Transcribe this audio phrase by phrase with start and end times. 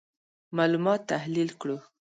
[0.57, 1.77] معلومات تحلیل کړو.